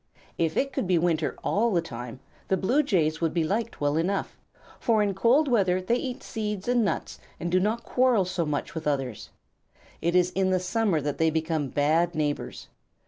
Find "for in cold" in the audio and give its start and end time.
4.79-5.47